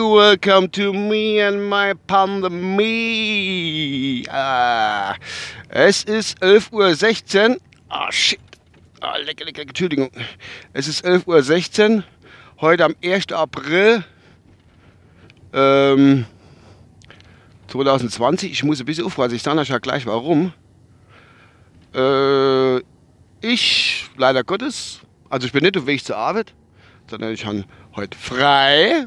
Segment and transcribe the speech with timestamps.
[0.00, 3.06] Welcome to me and my pandemie.
[4.28, 5.14] Ah,
[5.68, 7.58] es ist 11.16 Uhr.
[7.88, 8.40] Ah, shit.
[9.00, 10.10] Ah, lecker, lecker, Entschuldigung.
[10.72, 12.04] Es ist 11.16 Uhr.
[12.60, 13.30] Heute am 1.
[13.30, 14.04] April
[15.52, 16.26] ähm,
[17.68, 18.50] 2020.
[18.50, 19.36] Ich muss ein bisschen aufpassen.
[19.36, 20.52] Ich sage euch gleich warum.
[21.94, 22.78] Äh,
[23.40, 26.54] ich, leider Gottes, also ich bin nicht auf Weg zur Arbeit,
[27.10, 27.64] sondern ich habe
[27.96, 29.06] heute frei,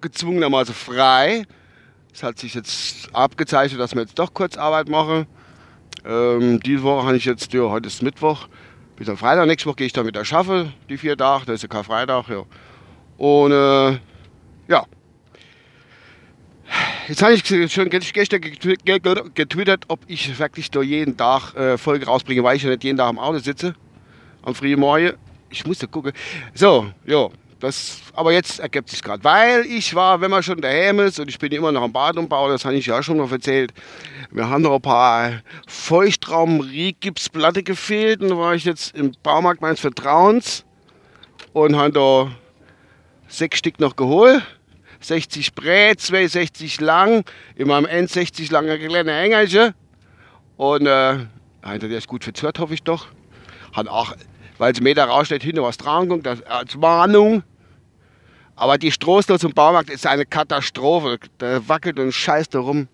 [0.00, 1.44] gezwungenermaßen frei.
[2.12, 5.26] Es hat sich jetzt abgezeichnet, dass wir jetzt doch kurz Arbeit machen.
[6.04, 8.48] Ähm, diese Woche habe ich jetzt, ja, heute ist Mittwoch,
[8.96, 9.46] bis am Freitag.
[9.46, 12.28] Nächste Woche gehe ich dann wieder schaffen, die vier Tage, das ist ja kein Freitag.
[12.28, 12.44] Ja.
[13.16, 13.98] Und äh,
[14.68, 14.84] ja,
[17.06, 22.42] Jetzt habe ich schon gestern getwittert, ob ich wirklich da jeden Tag äh, Folge rausbringe,
[22.42, 23.74] weil ich ja nicht jeden Tag am Auto sitze.
[24.42, 25.12] Am frühen Morgen.
[25.50, 26.12] Ich muss da gucken.
[26.54, 27.28] So, ja.
[27.64, 31.28] Das, aber jetzt ergibt sich gerade, weil ich war, wenn man schon daheim ist und
[31.28, 33.72] ich bin immer noch am Badumbau, das habe ich ja schon noch erzählt.
[34.30, 39.80] Wir haben noch ein paar Feuchtraum-Rigipsplatte gefehlt und da war ich jetzt im Baumarkt meines
[39.80, 40.64] Vertrauens
[41.52, 42.30] und habe da
[43.28, 44.42] sechs Stück noch geholt
[45.04, 47.24] 60 breit, 62 lang,
[47.56, 49.74] in meinem End 60 lange kleine Engelchen.
[50.56, 51.18] Und äh,
[51.62, 53.08] der ist gut verzerrt, hoffe ich doch.
[53.72, 54.14] Hat auch,
[54.58, 57.42] weil es Meter raussteht, hinten was dran kommt, als Warnung.
[58.56, 61.18] Aber die Strohstelle zum Baumarkt ist eine Katastrophe.
[61.40, 62.88] Der wackelt und scheißt da rum.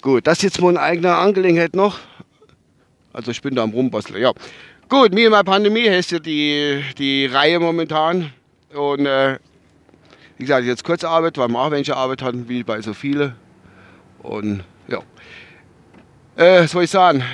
[0.00, 1.98] Gut, das ist jetzt mal eine eigene Angelegenheit noch.
[3.12, 4.32] Also ich bin da am Rumbasteln, ja.
[4.88, 8.32] Gut, mir in meiner Pandemie heißt ja die, die Reihe momentan.
[8.72, 9.38] Und äh,
[10.36, 13.34] wie gesagt, jetzt Kurzarbeit, weil wir auch welche Arbeit hatten, wie bei so vielen.
[14.22, 15.00] Und ja.
[16.36, 17.24] Äh, was soll ich sagen?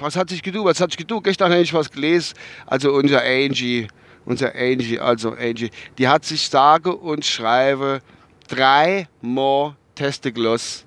[0.00, 0.64] Was hat sich getan?
[0.64, 1.22] Was hat sich getan?
[1.22, 2.34] Gestern habe ich was gelesen.
[2.66, 3.86] Also unser Angie,
[4.24, 8.00] unser Angie, also Angie, die hat sich sage und schreibe
[8.48, 10.84] drei More Testegloss.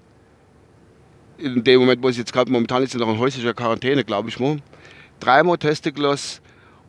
[1.38, 4.40] In dem Moment, wo sie jetzt gerade momentan ist, noch in häuslicher Quarantäne, glaube ich
[4.40, 4.58] mal.
[5.20, 6.42] Dreimal Testegloss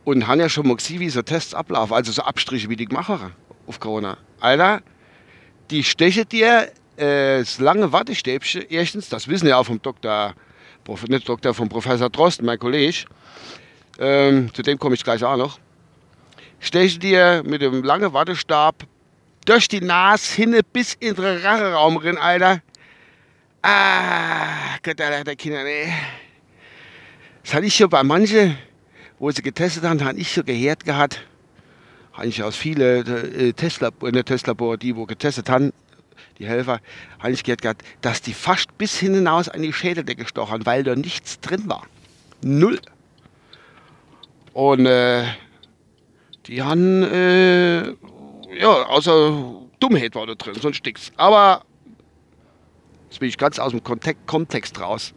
[0.05, 2.87] und haben ja schon mal gesehen, wie so Tests ablaufen, also so Abstriche, wie die
[2.87, 3.33] machen
[3.67, 4.19] auf Corona.
[4.41, 4.83] Alter,
[5.71, 10.35] die stechen dir äh, das lange Wattestäbchen, erstens, das wissen ja auch vom Doktor,
[11.09, 13.05] nicht Doktor, vom Professor Drosten, mein Kollege,
[13.99, 15.59] ähm, zu dem komme ich gleich auch noch,
[16.61, 18.85] stechen dir mit dem langen Wattestab
[19.45, 22.63] durch die Nase hin bis in den Racheraum rein, Alter.
[23.63, 25.93] Ah, Gott, Alter, der Kinder, nee.
[27.43, 28.57] Das hatte ich schon bei manchen,
[29.19, 31.21] wo sie getestet haben, habe ich schon gehört gehabt
[32.17, 35.73] eigentlich aus vielen äh, Tesla, in der Tesla-Labor, die wo getestet haben,
[36.39, 36.81] die Helfer,
[37.19, 40.95] habe ich gehört gehabt, dass die fast bis hinaus an die Schädeldecke gestochen weil da
[40.95, 41.87] nichts drin war.
[42.43, 42.81] Null.
[44.53, 45.25] Und äh,
[46.47, 47.87] die haben, äh,
[48.59, 51.13] ja, außer Dummheit war da drin, sonst nichts.
[51.17, 51.63] Aber
[53.11, 55.15] jetzt bin ich ganz aus dem Kontext raus.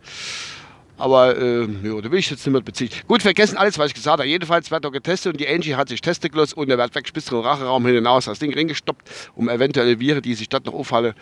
[0.97, 2.89] Aber äh, ja, da will ich jetzt nicht mehr beziehen.
[3.07, 4.27] Gut, vergessen alles, was ich gesagt habe.
[4.27, 7.13] Jedenfalls wird er getestet und die Angie hat sich Teste gelassen und er wird weg
[7.13, 11.13] bis zum Racheraum hinaus das Ding reingestoppt, um eventuelle Viren, die sich dort noch auffallen,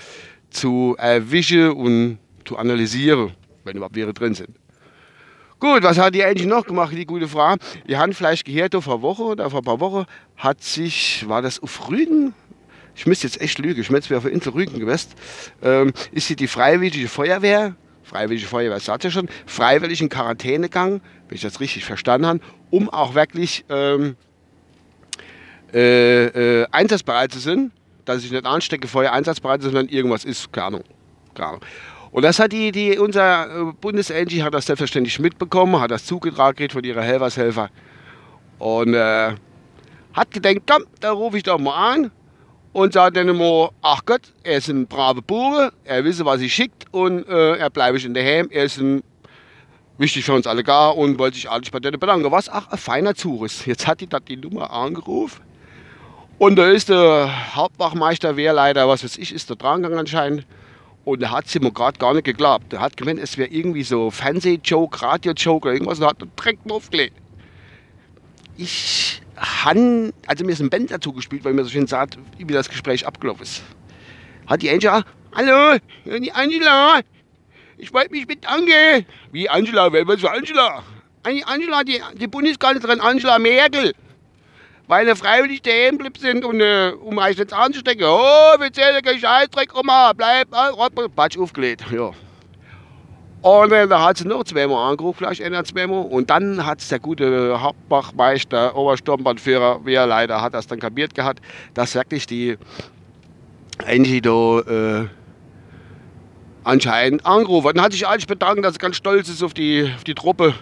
[0.50, 3.34] zu erwischen und zu analysieren,
[3.66, 4.58] wenn überhaupt Viren drin sind.
[5.60, 7.56] Gut, was hat die Angie noch gemacht, die gute Frau?
[7.88, 10.06] Die Handfleisch gehört vor Woche oder vor ein paar Wochen
[10.38, 12.34] hat sich, war das auf Rügen?
[12.96, 15.10] Ich müsste jetzt echt lügen, ich meine, es wäre auf der Insel Rügen gewesen.
[15.62, 21.02] Ähm, ist sie die Freiwillige Feuerwehr Freiwillige Feuerwehr sagt ja schon, freiwillig in Quarantäne gegangen,
[21.28, 22.40] wenn ich das richtig verstanden habe,
[22.70, 24.16] um auch wirklich ähm,
[25.74, 26.26] äh,
[26.62, 27.72] äh, einsatzbereit zu sein,
[28.06, 30.84] dass ich nicht anstecke, Feuer einsatzbereit ist, sondern irgendwas ist, keine Ahnung.
[31.34, 31.62] Keine Ahnung.
[32.16, 36.70] Und das hat die, die unser äh, Bundes-NG hat das selbstverständlich mitbekommen, hat das zugetragen
[36.70, 37.70] von ihrer Helfershelfer
[38.58, 39.34] und äh,
[40.14, 42.12] hat gedacht, komm, da rufe ich doch mal an
[42.72, 46.48] und sagt dann immer, ach Gott, er ist ein braver Bube, er wisse, was er
[46.48, 49.04] schickt und äh, er bleibe ich in der Heim, er ist ein,
[49.98, 52.31] wichtig für uns alle gar und wollte sich alles bei denen bedanken.
[52.31, 52.48] Was?
[52.48, 53.68] Ach, ein feiner Zurist.
[53.68, 55.42] Jetzt hat die da die Nummer angerufen
[56.38, 60.48] und da ist der Hauptwachmeister Wehrleiter, was weiß ich, ist da dran gegangen anscheinend.
[61.06, 62.74] Und er hat sie mir gerade gar nicht geglaubt.
[62.74, 67.16] Er hat gemeint, es wäre irgendwie so Fernseh-Joke, Radio-Joke oder irgendwas und hat direkt aufgelegt.
[68.57, 72.46] Ich han, also mir ist ein Band dazu gespielt, weil mir so schön sagt, wie
[72.54, 73.63] das Gespräch abgelaufen ist.
[74.48, 75.04] Hat die Angela,
[75.36, 77.02] hallo, die Angela,
[77.78, 79.06] ich wollte mich bedanken.
[79.31, 80.84] Wie Angela, wer ist Angela?
[81.24, 83.94] Angela, die, die Bundeskanzlerin Angela Merkel.
[84.88, 88.06] Weil er freiwillig daheim geblieben sind, und, äh, um euch nicht anzustecken.
[88.06, 91.86] Oh, wir zählen kein Scheißdreck, Oma, bleib, äh, Batsch aufgelegt.
[91.92, 92.12] Ja.
[93.42, 96.04] Und äh, da hat sie noch zweimal angerufen, vielleicht einer zweimal.
[96.06, 101.42] Und dann hat der gute Hauptbachmeister, Obersturmbannführer, wie er leider hat das dann kapiert gehabt,
[101.76, 102.58] dass wirklich die
[103.86, 105.08] eigentlich da äh,
[106.64, 107.72] anscheinend angerufen.
[107.76, 110.56] Dann hat sich eigentlich bedankt, dass er ganz stolz ist auf die, auf die Truppe,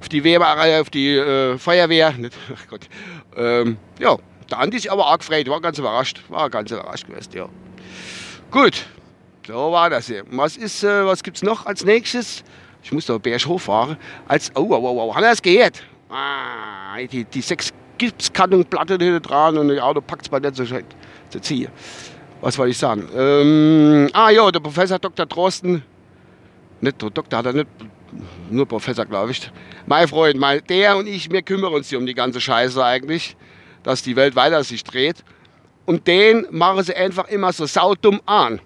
[0.00, 2.12] auf die Wehrreihe, auf die äh, Feuerwehr.
[2.12, 2.88] Nicht, ach Gott.
[3.36, 4.16] Ähm, ja,
[4.52, 6.22] haben die sich aber arg gefreut, war ganz überrascht.
[6.28, 7.48] War ganz überrascht gewesen, ja.
[8.50, 8.86] Gut,
[9.46, 10.24] so war das hier.
[10.30, 12.44] Was, ist, äh, was gibt es noch als nächstes?
[12.82, 13.96] Ich muss da Berg hochfahren.
[14.28, 15.82] Als, oh, oh, oh, oh, haben wir das gehört?
[16.08, 20.64] Ah, die, die sechs Gipskannenplatte hinten dran und das Auto packt es bei nicht so
[20.64, 20.84] schön
[21.30, 21.70] zu ziehen.
[22.40, 23.08] Was wollte ich sagen?
[23.16, 25.26] Ähm, ah ja, der Professor Dr.
[25.26, 25.82] Drosten,
[26.80, 27.66] nicht der Doktor hat er nicht,
[28.50, 29.50] nur Professor, glaube ich.
[29.86, 33.36] Mein Freund, mein, der und ich, wir kümmern uns hier um die ganze Scheiße eigentlich,
[33.82, 35.24] dass die Welt weiter sich dreht.
[35.84, 38.60] Und den machen sie einfach immer so saudumm an.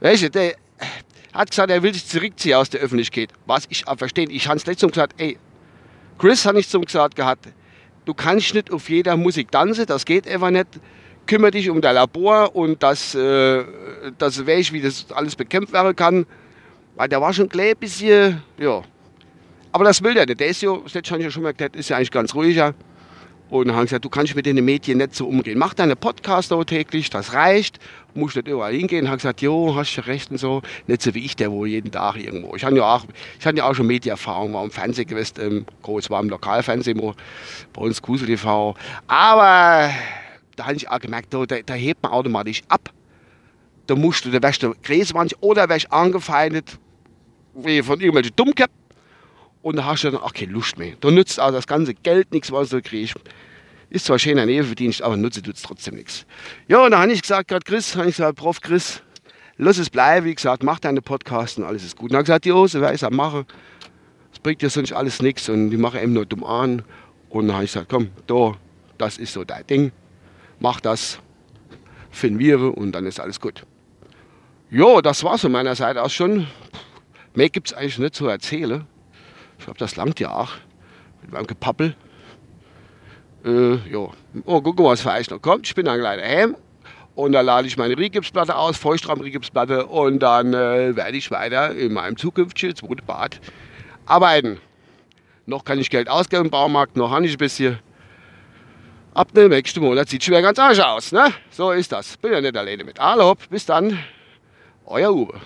[0.00, 0.54] Weißt du, der
[1.32, 3.30] hat gesagt, er will sich zurückziehen aus der Öffentlichkeit.
[3.46, 4.28] Was ich auch verstehe.
[4.28, 5.38] Ich habe es letztens gesagt, ey,
[6.18, 7.48] Chris hat nicht zum gesagt gehabt,
[8.04, 10.68] du kannst nicht auf jeder Musik tanzen, das geht einfach nicht.
[11.26, 13.64] Kümmere dich um dein Labor und dass, äh,
[14.18, 16.26] dass weiß, wie das alles bekämpft werden kann.
[16.96, 18.82] Weil der war schon gleich ein bisschen, ja.
[19.72, 20.40] Aber das will der nicht.
[20.40, 22.74] Der ist ja, das habe ich ja schon mal gesagt, ist ja eigentlich ganz ruhiger.
[23.50, 25.58] Und dann haben gesagt, du kannst mit den Medien nicht so umgehen.
[25.58, 27.78] Mach deine Podcast täglich, das reicht
[28.14, 29.08] musst nicht überall hingehen.
[29.08, 30.62] Hat gesagt, jo, hast du recht und so.
[30.86, 32.54] Nicht so wie ich, der wohl jeden Tag irgendwo.
[32.56, 33.04] Ich hatte ja auch,
[33.38, 37.00] ich hatte ja auch schon Medienerfahrung, war im Fernsehen gewesen, ähm, groß war im Lokalfernsehen,
[37.72, 38.74] bei uns Kusel TV.
[39.06, 39.90] Aber
[40.56, 42.90] da habe ich auch gemerkt, da, da hebt man automatisch ab.
[43.86, 46.78] Da musst du, da wärst du Gräswand oder wärst angefeindet
[47.54, 48.84] von irgendwelchen Dummköpfen.
[49.62, 50.94] Und da hast du dann auch keine Lust mehr.
[51.00, 53.14] Da nützt auch das ganze Geld nichts, was du kriegst.
[53.88, 56.26] Ist zwar schön ein Nebenverdienst, aber nutze tut es trotzdem nichts.
[56.68, 59.02] Ja, und da habe ich gesagt, gerade Chris, habe ich gesagt, Prof Chris,
[59.56, 62.10] lass es bleiben, wie gesagt, mach deine Podcasts und alles ist gut.
[62.10, 63.46] Und er hat gesagt, jo, so werde ich es machen.
[64.32, 66.82] Das bringt dir sonst alles nichts und die machen eben nur dumm an.
[67.30, 68.56] Und dann habe ich gesagt, komm, da,
[68.98, 69.92] das ist so dein Ding,
[70.58, 71.20] mach das,
[72.20, 73.64] wir und dann ist alles gut.
[74.70, 76.46] Jo, das war von meiner Seite aus schon.
[77.34, 78.86] Mehr gibt es eigentlich nicht zu erzählen.
[79.58, 80.52] Ich glaube, das langt ja auch
[81.22, 81.96] mit meinem Gepappel.
[83.44, 84.08] Äh, ja.
[84.44, 85.66] Oh, guck mal, was euch noch kommt.
[85.66, 86.56] Ich bin dann gleich daheim.
[87.14, 89.86] Und dann lade ich meine Rigipsplatte aus, Feuchtraum-Rigipsplatte.
[89.86, 93.40] Und dann äh, werde ich weiter in meinem zukünftigen zweiten Bad
[94.06, 94.60] arbeiten.
[95.46, 97.78] Noch kann ich Geld ausgeben im Baumarkt, noch habe ich ein bisschen.
[99.12, 101.12] Ab dem nächsten Monat sieht schon wieder ganz anders aus.
[101.12, 101.32] Ne?
[101.50, 102.16] So ist das.
[102.16, 102.98] Bin ja nicht alleine mit.
[102.98, 103.98] Hallo, bis dann.
[104.86, 105.40] Euer Uwe.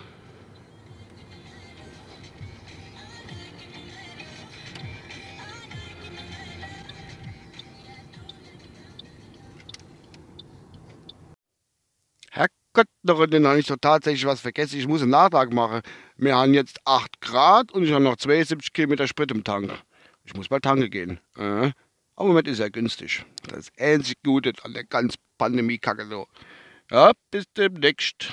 [12.78, 14.78] Gott, habe ich so tatsächlich was vergessen.
[14.78, 15.80] Ich muss einen Nachtrag machen.
[16.16, 19.72] Wir haben jetzt 8 Grad und ich habe noch 72 Kilometer Sprit im Tank.
[20.22, 21.18] Ich muss mal tanken gehen.
[21.36, 21.72] Äh, aber
[22.20, 23.24] im Moment ist er günstig.
[23.48, 26.28] Das ist einzig Gute an der ganzen Pandemie-Kacke so.
[26.88, 28.28] Ja, bis demnächst.